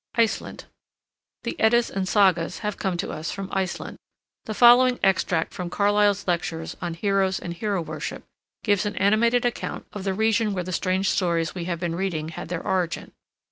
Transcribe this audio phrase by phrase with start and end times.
[0.15, 0.65] ICELAND
[1.43, 3.97] The Eddas and Sagas have come to us from Iceland.
[4.45, 8.23] The following extract from Carlyle's lectures on "Heroes and Hero Worship"
[8.63, 12.29] gives an animated account of the region where the strange stories we have been reading
[12.29, 13.11] had their origin.